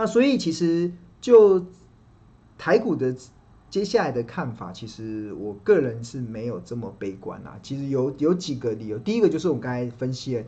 [0.00, 1.62] 那所以其实就
[2.56, 3.14] 台股的
[3.68, 7.58] 接下来的看法，其实我个人是没有这么悲观啊。
[7.62, 10.44] 其实有有几个理由，第一个就是我们刚才分析的。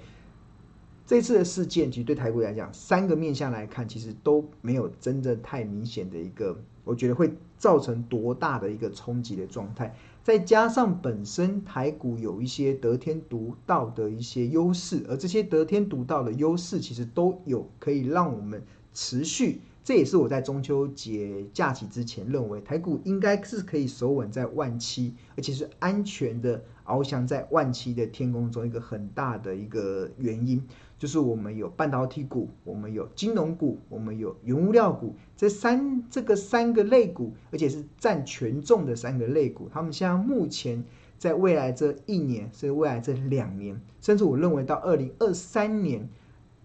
[1.05, 9.95] 这次的事件，其实对台股来讲，三个面向来看，其实都没有真的太明显的一个，我觉得会造成多大的一个冲击的状态。
[10.23, 19.61] 再加上本身台股有一些得天独厚的一些优势，而这些得天独厚的优势，其实都有可以让我们持续。
[19.85, 30.63] 这也是我在中秋节假期之前认为，台股应该是可以守稳在万七，而且是安全的翱翔在万七的天空中，一个很大的一个原因。
[31.01, 40.85] 就是我们有半导体股，我们有金融股，我们有原物料股，这三这个三个类股，而且是占权重的三个类股，他们现在目前
[41.19, 46.09] 在未来这一年，甚至未来这两年，甚至我认为到二零二三年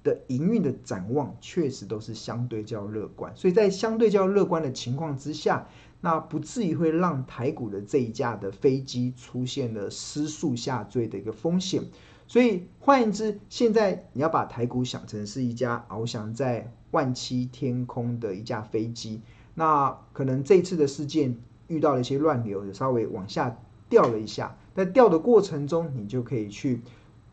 [0.07, 3.36] 的营运的展望，确实都是相对较乐观。
[3.36, 5.67] 所以在相对较乐观的情况之下，
[5.99, 11.83] 那不至于会让台股的这一架的飞机出现了失速下坠的一个风险。
[12.25, 19.21] 所以换言之，现在你要把台股想成是一架翱翔在万七天空的一架飞机，
[19.55, 23.58] 那可能这次的事件遇到了一些乱流，稍微往下
[23.89, 26.81] 掉了一下，在掉的过程中，你就可以去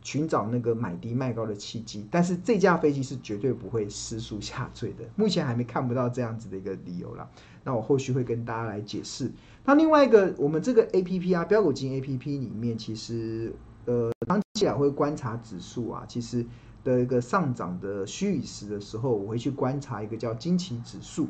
[0.05, 2.06] 寻找那个买低卖高的契机。
[2.08, 7.28] 但是这架飞机是绝对不会失速下坠的，目前还没看不到这样子的一个理由啦。
[7.64, 9.32] 那我后续会跟大家来解释。
[9.64, 13.52] 那另外一个，我们这个 A P P 啊，标股金 A P P 里面其实。
[13.86, 16.47] 呃，当起来会观察指数啊，其实
[16.82, 21.28] 的一个上涨的虚与实的时候，我会去观察一个叫惊奇指数。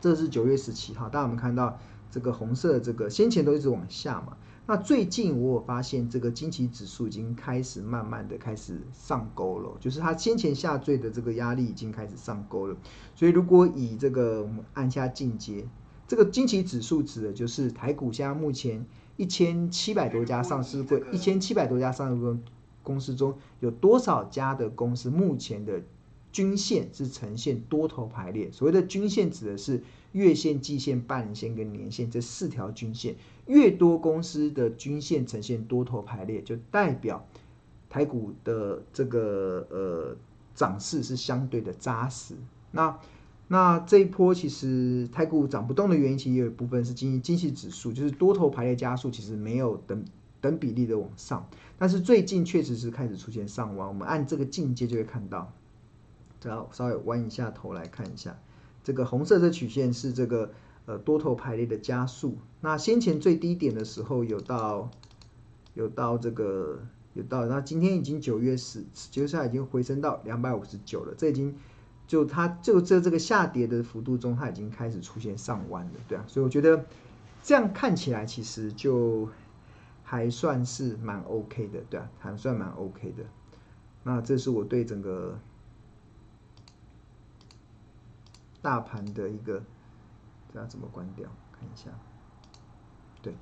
[0.00, 1.78] 这是九月十七号，大家有没有看到
[2.10, 4.38] 这个红色这个先前都一直往下嘛？
[4.66, 12.76] 那最近我有发现这个惊奇指数已经开始慢慢的开始上钩了，就是它先前下坠的这个压力已经开始上钩了。
[13.14, 15.66] 所以如果以这个我们按下进阶，
[16.08, 18.86] 这个惊奇指数指的就是台股现在目前。
[19.18, 22.42] 一千七百多家上市会，一千七百多家上市公
[22.82, 25.80] 公司中有多少家的公司目前的
[26.32, 28.52] 均线是呈现多头排列？
[28.52, 29.82] 所谓的均线指的是
[30.16, 33.14] 月线、季线、半年线跟年线这四条均线。
[33.46, 37.28] 越多公司的均线呈现多头排列，就代表
[37.90, 40.16] 台股的这个呃
[40.54, 42.34] 涨势是相对的扎实。
[42.72, 42.98] 那
[43.48, 50.04] 那这一波其实台股涨不动的原因，其实有一部分是经济经济指数，就是多头排列加速，其实没有等
[50.40, 51.48] 等比例的往上。
[51.78, 55.52] 但是最近确实是开始出现上弯，我们按这个进阶就会看到。
[56.42, 58.38] 然后稍微弯一下头来看一下，
[58.86, 60.52] 这个红色的曲线是这个
[60.84, 62.38] 呃多头排列的加速。
[62.60, 64.88] 那先前最低点的时候有到
[65.74, 66.78] 有到这个
[67.14, 71.52] 有到，那今天已经九月十，九月十已经回升到两百五十九了，这已经。
[72.06, 76.86] 就它就在这个下跌的幅度中，它已经开始出现上弯了，对啊，所以我觉得
[77.42, 79.28] 这样看起来其实就
[80.04, 83.24] 还算是蛮 OK 的，对啊，还算蛮 OK 的。
[84.04, 85.36] 那这是我对整个
[88.66, 89.62] 大盘的一个，
[90.52, 91.28] 这样怎么关掉？
[91.52, 91.90] 看一下，
[93.22, 93.32] 对，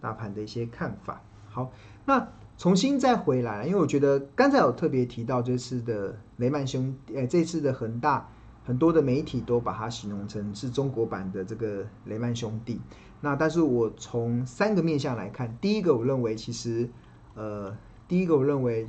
[0.00, 1.22] 大盘的一些看法。
[1.48, 1.70] 好，
[2.04, 2.26] 那。
[2.56, 8.28] 重新再回来，因为我觉得刚才有特别提到这次的雷曼兄，诶，这次的恒大，
[8.64, 12.80] 很多的媒体都把它形容成是中国版的这个雷曼兄弟。
[13.20, 16.88] 那但是我从三个面向来看，第一个我认为其实，
[17.34, 18.86] 呃，第一个我认为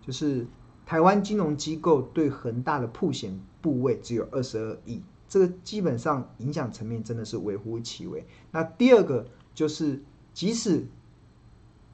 [0.00, 0.46] 就是
[0.86, 8.22] 台湾金融机构对恒大的铺险部位只有二十二亿，这个基本上影响层面真的是微乎其微。
[8.50, 10.02] 那第二个就是
[10.34, 10.86] 即使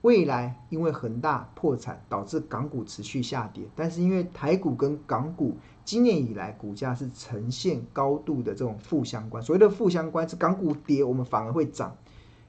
[0.02, 11.96] 未来因为恒大破产导致港股持续下跌，但是因为台股跟港股今年以来股价是呈现高度的这种负相关，所谓的负相关是港股跌，我们反而会涨，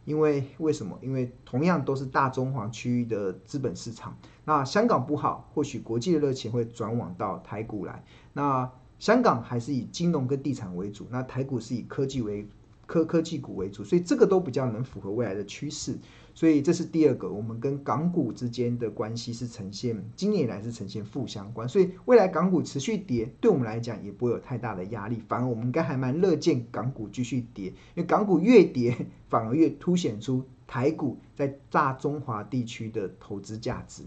[0.06, 0.98] 因为为什么？
[1.02, 8.04] 因为同样都是大中华区域的资本市场，那香港不好，或许国际的热钱会转往到台股来，
[8.34, 12.48] 那香港还是以金融跟地产为主，那台股是以科技为
[12.86, 15.98] 科科技股为主，所以这个都比较能符合未来的趋势。
[16.36, 28.96] 所以这是第二个，我们跟港股之间的关系是呈现今年以来是呈现负相关，所以未来港股持续跌，对我们来讲也不会有太大的压力，反而我们应该还蛮乐见港股继续跌，因为港股越跌，
[29.32, 34.04] 反而越凸显出台股在大中华地区的投资价值。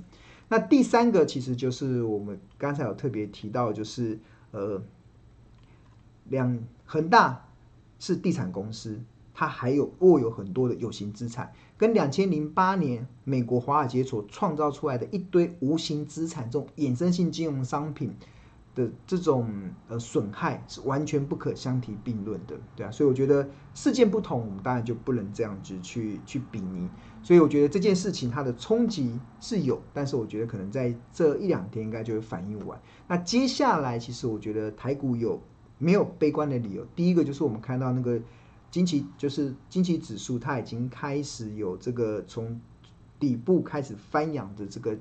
[0.48, 4.18] 那第三个其实就是我们刚才有特别提到，就是
[4.54, 4.80] 呃，
[6.30, 7.46] 两恒大
[7.98, 8.98] 是地产公司。
[9.36, 18.14] 它还有握有很多的有形资产，跟两千零八年美国华尔街所创造出来的一堆无形资产这种衍生性金融商品
[18.74, 19.48] 的这种
[19.88, 26.88] 呃损害是完全不可相提并论的，对啊，所以我觉得事件不同，我们当然就不能这样子去去比拟。
[27.22, 32.78] 所以我觉得这件事情它的冲击是有，但是我觉得可能在这一两天应该就会反应完。
[33.06, 35.40] 那接下来其实我觉得台股有
[35.78, 36.84] 没有悲观的理由？
[36.96, 38.20] 第一个就是我们看到那个
[38.70, 42.60] 惊奇，就是惊奇指数它已经开始有这个从
[43.18, 44.98] 底部开始翻扬的这个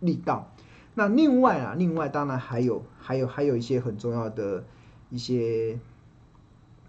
[0.00, 0.52] 力道。
[0.94, 4.64] 那另外啊，另外当然还有还有还有一些很重要的
[5.08, 5.78] 一些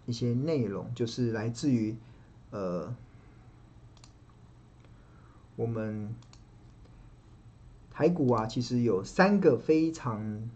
[0.06, 1.96] 一些内容，就是来自于
[2.52, 2.94] 呃
[5.56, 6.14] 我们
[7.90, 10.50] 台股啊，其实有三个非常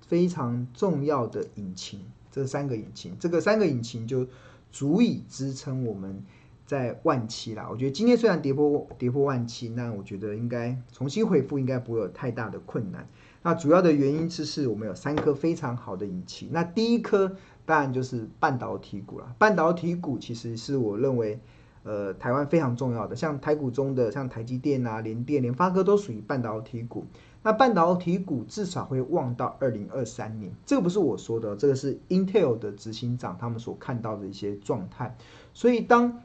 [0.00, 4.26] 非常重要的引擎，这三个引擎，这个三个引擎就
[4.70, 6.22] 足以支撑我们。
[6.70, 13.08] 在万七啦，我觉得今天虽然跌破跌破万七，那我觉得应该重新恢复应该不会有太大的困难。
[13.42, 16.50] 那主要的原因就是我们有三颗非常好的引擎。
[16.52, 17.34] 那第一颗
[17.66, 21.40] 当然就是半导体股啦，半导体股其实是我认为
[21.82, 27.04] 呃台湾非常重要的，像台股中的像台积电啊、联电、联发科都属于半导体股。
[27.42, 35.16] 那半导体股至少会旺到二零二三年，这个不是我说的，这个是 Intel 的执行长他们所看到的一些状态。
[35.52, 36.20] 所以当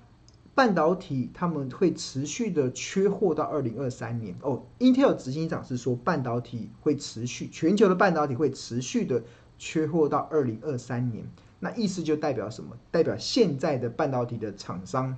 [0.56, 4.64] 半导体他们会持续的缺货到二零二三年哦。
[4.80, 9.22] Intel 执行长是说半导体会持续，全球的半导体会持续的
[9.60, 11.30] 缺货到二零二三年。
[11.60, 12.78] 那意思就代表什么？
[12.90, 15.18] 代表现在的半导体的厂商，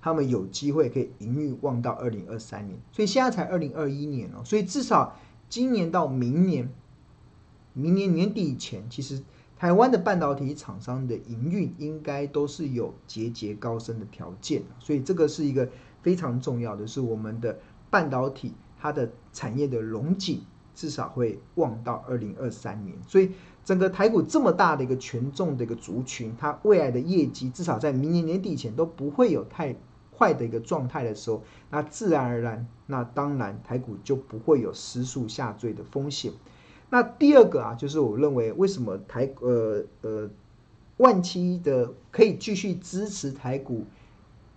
[0.00, 2.78] 他们有机会可以营运望到二零二三年。
[2.92, 5.18] 所以现在才二零二一年哦，所以至少
[5.48, 6.72] 今年到明年，
[7.72, 9.20] 明年年底以前，其实。
[9.60, 15.68] 台湾的半导体厂商的营运应该都是有节节高升的条件，所以这个是一个
[16.00, 17.58] 非常重要的，是我们的
[17.90, 20.40] 半导体它的产业的荣景
[20.74, 22.96] 至少会旺到二零二三年。
[23.06, 29.76] 所以整个台股这么大的一个权重的一个族群，它未来的业绩至少在明年年底前都不会有太
[30.16, 36.32] 坏的一个状态的时候，那自然而然，那当然台股就不会有失速下坠的风险。
[36.90, 40.28] 那第二个啊，就是我认为为什么台呃呃
[40.96, 43.84] 万七的可以继续支持台股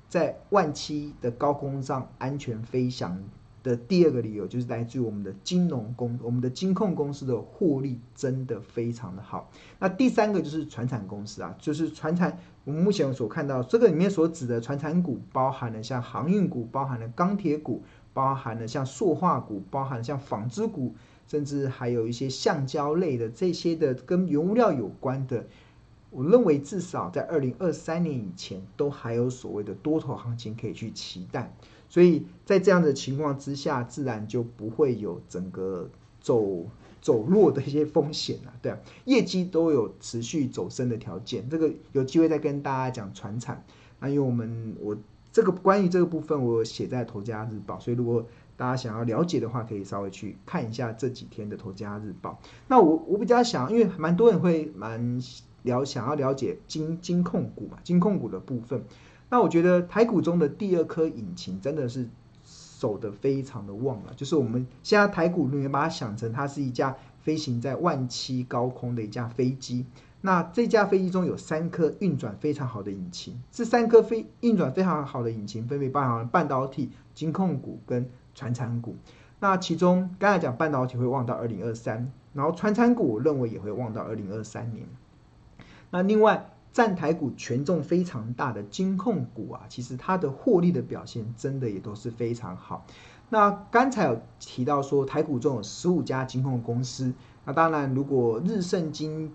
[0.09, 3.23] 在万七的高空上安全飞翔
[3.61, 9.49] 的第二个理由，就是来自于我们的金融公我们的金控公司的获利真的非常的好。
[9.79, 20.93] 那第三个就是船产公司啊，就是船产我们目前所看到这个里面所指的船产股，包含了像航运股，包含了钢铁股，包含了像塑化股，包含了像纺织股。
[21.27, 25.45] 甚至还有一些橡胶类的这些的跟原物料有关的，
[26.09, 31.55] 我认为至少在二零二三年以前都还有所谓的多头行情可以去期待，
[31.89, 35.89] 所以在这样的情况之下，自然就不会有整个
[36.21, 36.65] 走
[37.01, 43.65] 走弱的一些风险了，对啊，业绩都有持续走升的条件，这个有机会再跟大家讲传产，
[43.99, 44.95] 那因为我们我
[45.31, 48.23] 这个关于这个部分我写在《头家日报》，所以如果
[48.55, 52.39] 大家想要了解的话，可以稍微去看一下这几天的《头家日报》。
[52.67, 55.19] 那我我比较想，因为蛮多人会蛮
[55.63, 58.83] 了想要了解金金控股嘛，金控股的部分。
[59.29, 62.07] 那我觉得台股中的第二颗引擎真的是
[62.43, 69.85] 守得非常的旺了，就是我们现在台股，你们把它想成它是一架飞行在万七高空的一架飞机。
[70.25, 78.95] 那这架飞机中有三颗运转非常好的引擎，这三颗飞运转非常好的引擎分别包含半导体、金控股跟传产股，
[79.39, 84.87] 那其中刚才讲半导体会旺到二零二三，然后传产股我认为也会旺到二零二三年。
[85.91, 92.85] 那另外占台股权重非常大的金控股啊，其实它的获利的表现真的也都是非常好。
[93.29, 97.13] 那刚才有提到说台股中有十五家金控公司，
[97.45, 99.31] 那当然如果日盛金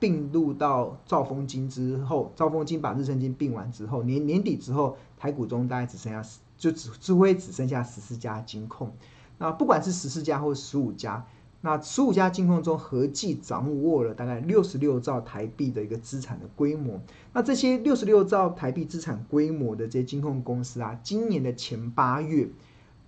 [0.00, 6.28] 并入到兆丰金之后，兆丰金把日盛金并完之后，年年底之后台股中大概只剩下。
[6.60, 8.92] 就只只会只剩下十四家金控，
[9.38, 11.26] 那不管是十四家或十五家，
[11.62, 17.00] 那十五家金控中合计掌握了大概六十六兆台币的一个资产的规模。
[17.32, 22.46] 那这些六十六兆台币资产规模的这些金控公司啊，今年的前八月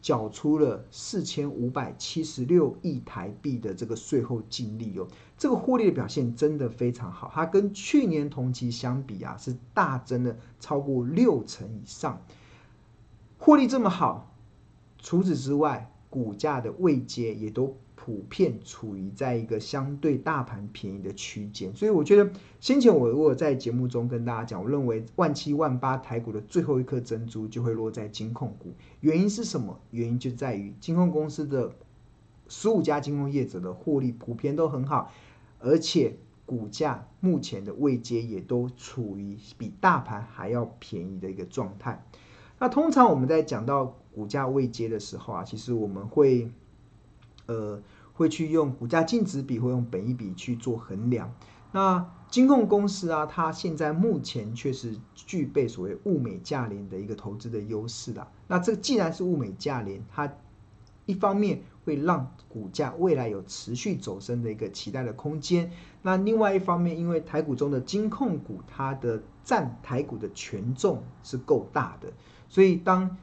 [0.00, 5.06] 缴出了四千五百七十六亿台币的这个税后净利哦，
[5.42, 12.22] 这个获利的表现真的非常好，它跟去年同期相比啊，是大增了超过六成以上。
[13.38, 14.32] 获利这么好，
[14.98, 22.30] 除此之外，股价的位阶也都普遍处于在一个相对大盘便宜的区间，所以我觉得
[22.60, 29.80] 先前我如果在节目中跟大家讲，我认为万七万八台股的最后一颗珍珠就会落在金控股，原因是什么？
[29.90, 31.72] 原因就在于金控公司的
[32.46, 35.10] 十五家金控业者的获利普遍都很好，
[35.62, 42.04] 而且股价目前的位阶也都处于比大盘还要便宜的一个状态。
[42.58, 46.50] 那通常我们在讲到股价位阶的时候啊，其实我们会
[47.46, 51.34] 呃会去用股价净值比或用本益比去做衡量。
[51.72, 58.30] 那金控公司啊，它现在目前确实具备所谓物美价廉的一个投资的优势啦。
[58.46, 60.32] 那这既然是物美价廉，它
[61.06, 65.70] 一方面会让股价未来有持续走升的一个期待的空间，
[66.02, 72.12] 那另外一方面，因为台股中的金控股，它的占台股的权重是够大的，
[72.48, 73.16] 所以当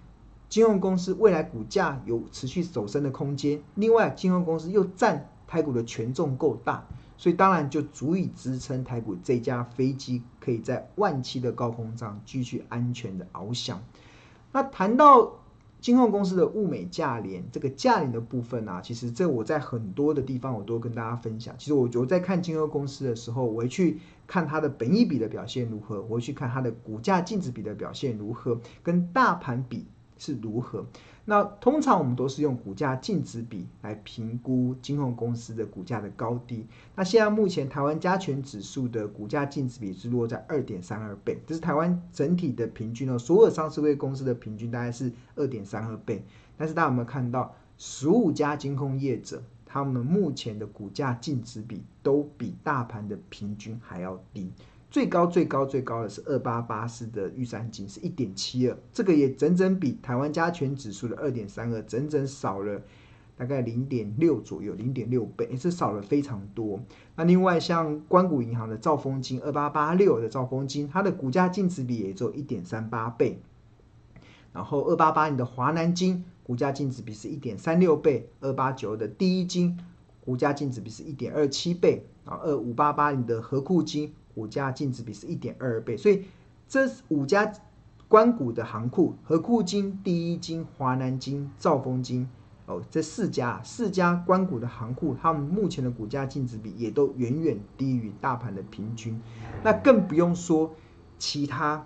[0.48, 6.86] 金融公司未来股价有持续走升的空间，另外金融公司又占台股的权重够大。
[7.18, 13.84] 所以当然就足以支撑台股这架飞机可以在万七的高空上继续安全的翱翔。
[14.54, 15.34] 那谈到
[15.82, 21.56] 金控公司的物美价廉，这个价廉的部分啊，其实这我在很多的地方我都跟大家分享。
[21.58, 29.86] 其实我我在看金控公司的时候，我会去看它的本益比的表现如何，我会去看它的股价净值比的表现如何，跟大盘比
[30.18, 30.86] 是如何。
[31.30, 36.66] 那通常我们都是用股价净值比来评估金控公司的股价的高低。
[36.96, 46.26] 那现在目前台湾加权指数的股价净值比是落在二点三二倍，这是台湾整体的平均哦，所有上市柜公司的平均大概是二点三二倍。
[46.58, 54.52] 但是大家有没有看到，十五家金控业者，他们目前的股价净值比都比大盘的平均还要低。
[54.91, 62.81] 最高最高最高的是二八八四的玉山金是一点七二，这个也整整比台湾加权指数的二点三二整整少了
[63.38, 66.79] 大概零点六左右，零点六倍，也是少了非常多。
[67.15, 73.39] 那另外像关谷银行的兆丰金二八八六的兆丰金，它的股价净值比也只有一点三八倍。
[74.51, 79.79] 然后二八八零的华南金股价净值比是一点三六倍，二八九的第一金
[80.25, 84.15] 股价净值比是一点二七倍，然后二五八八零的合库金。
[84.39, 86.24] 股价净值比是一点二二倍，所以
[86.65, 87.51] 这五家
[88.08, 92.25] 关股的行库，和库金、第一金、华南金、兆丰金，
[92.65, 99.19] 哦，这四家四家关股的行库，他们目前的股价净值比也都远远低于大盘的平均，
[99.62, 100.74] 那更不用说
[101.17, 101.86] 其他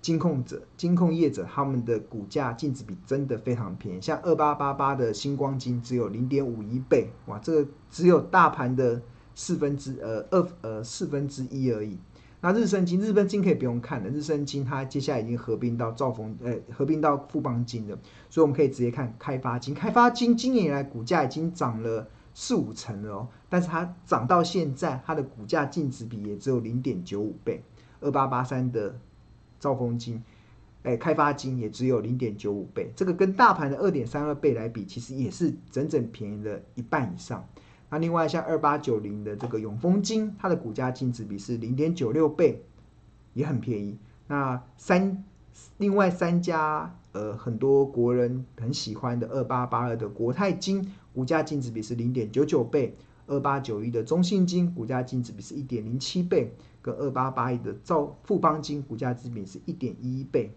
[0.00, 9.02] 金控者、金控业者，他们的股价净值比真的非常便宜，像二八八八的星光金只有零点五一倍，哇，这个只有大盘的。
[9.36, 11.96] 四分之呃二呃四分之一而已。
[12.40, 19.74] 那日升金、日分金可以不用看了，日升金它接下来已经合并到兆丰呃合并到富邦金了，所以我们可以直接看开发金。
[19.74, 27.62] 开发金今年以来股价已经涨了四五成了哦，但是它涨到现在，它的股价净值比也只有零点九五倍。
[28.00, 28.94] 二八八三的
[29.58, 30.22] 兆丰金，
[30.82, 37.44] 哎开发金也只有零点九五倍，这个跟大盘的二点三二倍来比，其实也是整整便宜了一半以上。
[37.88, 42.62] 那另外像二八九零的这个永丰金，它的股价净值比是零点九六倍，
[43.34, 43.96] 也很便宜。
[44.26, 45.24] 那三
[45.78, 52.90] 另外三家呃很多国人很喜欢的二八八二的国泰金，股价净值比是零点九九倍；
[53.28, 56.48] 二八九一的中信金，股价净值比是一点零七倍；
[56.82, 60.50] 跟二八八一的兆富邦金，股价净值比是一点一一倍。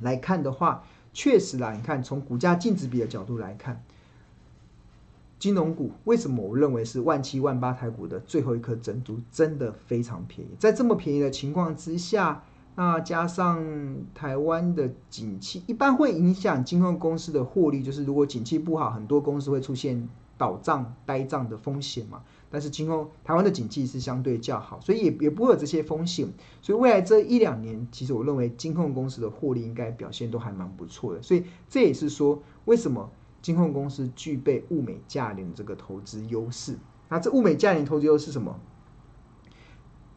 [0.00, 3.82] 来看的话，确实啦，你看从股价净值比的角度来看。
[5.40, 9.18] 金融股为什么我认为是万七万八台股的最后一颗珍珠？
[9.32, 10.50] 真的非常便宜。
[10.58, 12.44] 在这么便宜的情况之下，
[12.76, 13.64] 那加上
[14.14, 17.82] 台湾的景气，一般会影响金控公司的获利。
[17.82, 20.06] 就是如果景气不好，很多公司会出现
[20.36, 22.20] 倒账、呆账的风险嘛。
[22.50, 26.28] 但是金控台湾的景气是相对较好，所以也也不会有这些风险。
[26.60, 31.22] 所以未来这一两年，其实我认为金控公司的获利应该表现都还蛮不错的。
[31.22, 33.10] 所以这也是说为什么。
[33.42, 36.78] 金控公司具备物美价廉这个投资优势，
[37.08, 38.58] 那这物美价廉投资优势是什么？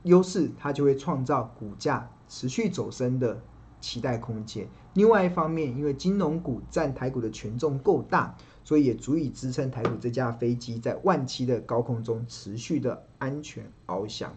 [0.03, 3.41] 优势它就会创造股价持续走升的
[3.79, 4.67] 期待空间。
[4.93, 14.35] 另外一方面，因为金融股占台股的权重够大，所以也足以支撑台股这架飞机在万七的高空中持续的安全翱翔。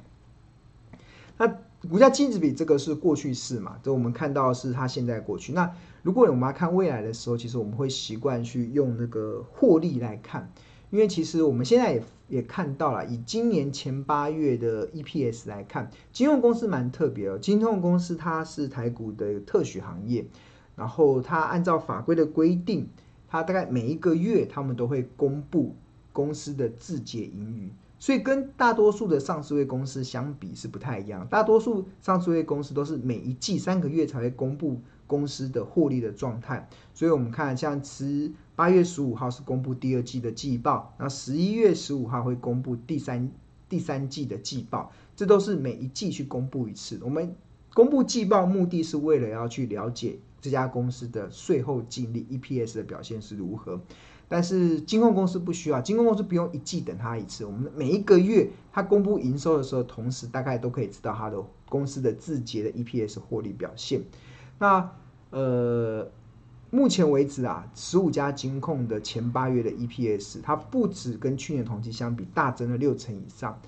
[1.37, 1.53] 那
[1.91, 3.79] 股价净值比这个是过去式嘛？
[3.83, 5.53] 就我们看到是它现在过去。
[5.53, 5.71] 那
[6.03, 10.51] 如果我们要看未来的时候，其实我们会习惯去用那个获利来看，
[10.91, 17.39] 因为其实我们现在也也看到了，以今年前八月的 EPS 来看，金融公司蛮特别哦。
[17.39, 20.27] 金融公司它是台股的特许行业，
[20.75, 22.89] 然后它按照法规的规定，
[23.29, 25.75] 它大概每一个月他们都会公布
[26.13, 27.71] 公司的自结盈余。
[27.99, 36.69] 所以跟大多数的上市位公司相比是不太一样，大多数上市位公司都是每一季三个月才会公布公司的获利的状态。
[36.93, 43.31] 所以我们看，像十八月十五号是公布第二季的季报，那十一月十五号会公布第三
[43.69, 47.01] 第三季的季报，这都是每一季去公布一次。
[47.03, 47.35] 我们
[47.73, 53.81] 公布季报目的是为了要去了解这家公司的税后净利 EPS 的表现是如何。
[54.29, 57.45] 但是金控公司不需要，金控公司不用一季等它一次。
[57.45, 64.03] 我们每一个月它公布营收的时候，同时大概都可以知道它的公司的自结的 EPS 获利表现。
[64.59, 64.91] 那
[65.31, 66.09] 呃，
[66.71, 73.61] 目前为止啊，十五家金控的前八月的 EPS，它不止跟去年同期相比大增了六成以上，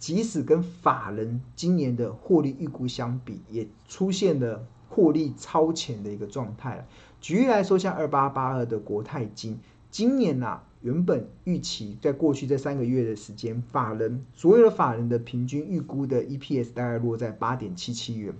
[0.00, 6.84] 即使跟法人今年的获利预估相比，也出现了获利超前的一个状态。
[7.20, 9.60] 举例来说，像二八八二的国泰金。
[9.92, 18.34] 今年呐、啊，原本预期在过去这三个月的时间，法人所有的法人的平均预估的 EPS 大概落在八点七七元，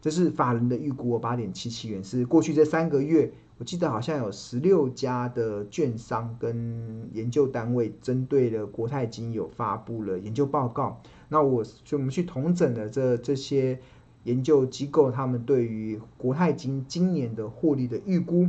[0.00, 13.78] 这是法人的预估，八点七七元是过去这三个月，我记得好像有十六家的券商跟研究单位针对了国泰金有发布了研究报告，那我就我们去统整了这这些
[14.24, 18.48] 研究机构他们对于国泰金今年的获利的预估。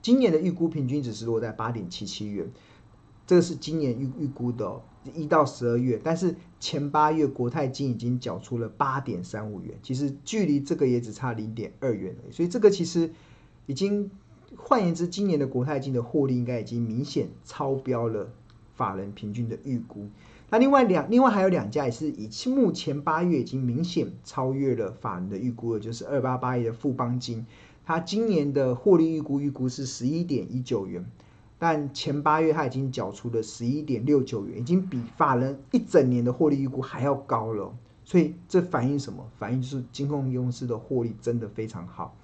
[0.00, 2.50] 今年的预估平均值是落在八点七七元，
[3.26, 4.82] 这个是今年预预估的哦，
[5.14, 13.10] 一到十二月，但是前八月国泰金已经缴出了八点三五元，其实距离这个也只差零点二元，所以这个其实
[13.66, 14.10] 已经，
[14.56, 18.30] 换言之，今年的国泰金的获利应该已经明显超标了
[18.74, 20.08] 法人平均的预估。
[20.50, 27.44] 那另外两，另外还有两家也是以目前八月已经明显超越了法人的预估的，就是二八八一的富邦金。
[27.88, 31.06] 它今年的获利预估预估是十一点一九元，
[31.58, 37.74] 但前八月它已经缴出了十一点六九元，已经比法人一整年的获利预估还要高了。
[38.04, 39.26] 所以这反映什么？
[39.38, 42.14] 反映就是金控公司的获利真的非常好。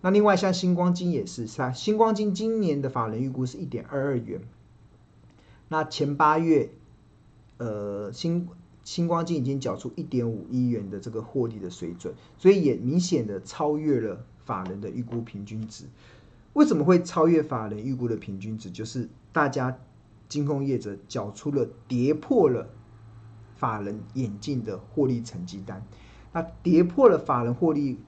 [0.00, 4.40] 那另外像新光金也是，是啊，新光金今年的法人预估是一点二二元，
[5.68, 6.70] 那前八月，
[7.58, 8.48] 呃，新
[8.84, 14.24] 新光金已经缴出一点五亿元的这个获利的水准，所以也明显的超越了。
[14.50, 15.84] 法人的预估平均值
[16.54, 18.68] 为什么会超越法人预估的平均值？
[18.68, 19.78] 就是大家
[20.28, 22.68] 金控业者缴出了跌破了
[23.54, 25.86] 法人眼镜的获利成绩单，
[26.32, 28.00] 那跌破了法人获利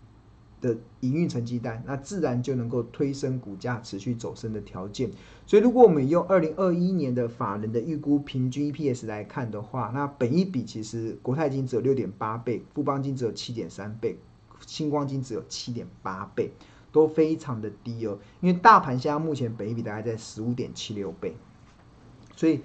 [0.60, 5.10] 的营运成绩单，那自然就能够推升股价持续走升的条件。
[5.46, 14.18] 所以，如果我们用二零二一年的法人的预估平均 EPS 来看的话，那本一比其实国泰金只有六点八倍，富邦金只有七点三倍。
[14.66, 16.50] 新光金只有七点八倍，
[16.90, 18.18] 都非常的低哦。
[18.40, 21.36] 因为大盘现在目前北比大概在十五点七六倍，
[22.36, 22.60] 所以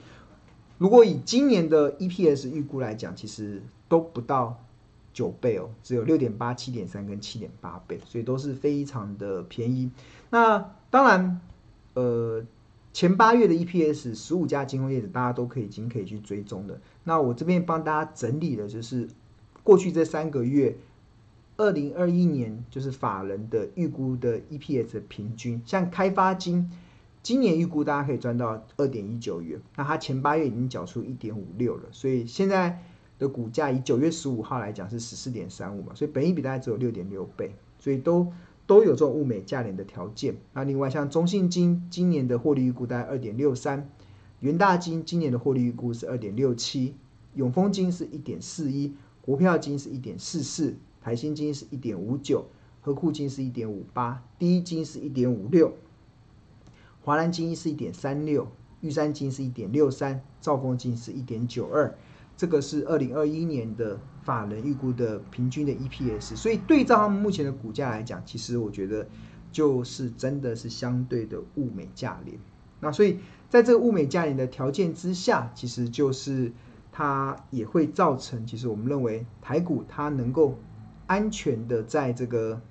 [0.78, 4.64] 如果以今年的 EPS 预估来讲，其实都不到
[5.14, 9.90] 九倍哦，只有六点八、七点三跟七点八倍，所以都是非常的便宜。
[10.30, 11.42] 那当然，
[11.96, 12.44] 呃，
[12.94, 16.80] 前八月的 EPS，十五家金融业者大家都可以经可以去追踪的。
[17.04, 19.08] 那我这边帮大家整理的就是
[19.64, 20.78] 过去这三个月。
[21.58, 26.72] 二零二一年就是法人的预估的 EPS 平均，像开发金
[27.24, 32.82] 今年预估大家可以赚到二点一九元，那它前八月已经缴出一点五六了，所以现在
[33.18, 38.32] 的股价以九月十五号来讲是十四点三五嘛，所以本益比大概只有六点六倍，所以都
[38.68, 40.36] 都有这种物美价廉的条件。
[40.54, 43.90] 那另外像中信金今年的获利预估大概二点六三，
[44.42, 46.94] 元大金今年的获利预估是二点六七，
[47.34, 48.94] 永丰金是一点四一，
[49.24, 50.76] 国票金是一点四四。
[51.02, 52.46] 台新金是一点五九，
[52.82, 55.74] 和库金是一点五八，第一金是一点五六，
[57.02, 58.48] 华南金是一点三六，
[58.82, 61.96] 玉山金是一点六三，兆丰金是一点九二，
[62.36, 69.08] 这个是二零二一年的法人预估的平均的 EPS，所以对照他们目前的股价来讲，其实我觉得
[69.52, 72.38] 就是真的是相对的物美价廉。
[72.82, 76.52] 那所以在这个物美价廉的条件之下，其实就是
[76.92, 80.58] 它也会造成，其实我们认为台股它能够。
[81.08, 82.62] 安全的在这个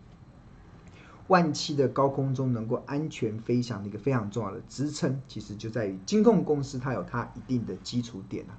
[1.26, 8.56] 万七的高空中能够安全飞翔的一个非常重要的支撑，其实就在于金控公司它有它一定的基础点啊。